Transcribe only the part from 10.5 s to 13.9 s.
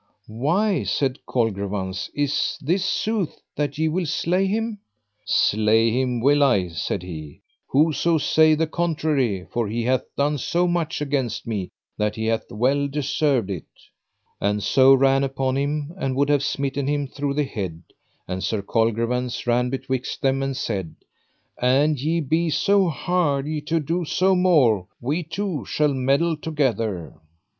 much against me that he hath well deserved it.